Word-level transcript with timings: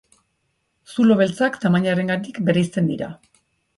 Zulo 0.93 1.17
beltzak 1.19 1.59
tamainarengatik 1.65 2.41
bereizten 2.49 2.91
dira. 2.93 3.11